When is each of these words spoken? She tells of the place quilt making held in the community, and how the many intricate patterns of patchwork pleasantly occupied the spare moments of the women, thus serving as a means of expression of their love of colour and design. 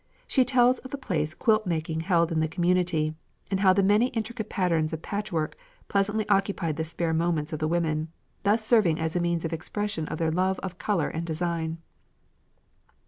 She 0.25 0.43
tells 0.43 0.79
of 0.79 0.89
the 0.89 0.97
place 0.97 1.35
quilt 1.35 1.67
making 1.67 1.99
held 1.99 2.31
in 2.31 2.39
the 2.39 2.47
community, 2.47 3.13
and 3.51 3.59
how 3.59 3.71
the 3.71 3.83
many 3.83 4.07
intricate 4.07 4.49
patterns 4.49 4.93
of 4.93 5.03
patchwork 5.03 5.55
pleasantly 5.89 6.27
occupied 6.27 6.77
the 6.77 6.83
spare 6.83 7.13
moments 7.13 7.53
of 7.53 7.59
the 7.59 7.67
women, 7.67 8.07
thus 8.41 8.65
serving 8.65 8.99
as 8.99 9.15
a 9.15 9.19
means 9.21 9.45
of 9.45 9.53
expression 9.53 10.07
of 10.07 10.17
their 10.17 10.31
love 10.31 10.57
of 10.61 10.79
colour 10.79 11.07
and 11.07 11.27
design. 11.27 11.77